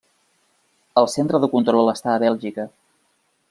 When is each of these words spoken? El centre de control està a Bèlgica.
El 1.01 1.09
centre 1.17 1.41
de 1.45 1.51
control 1.57 1.95
està 1.95 2.13
a 2.15 2.19
Bèlgica. 2.27 2.67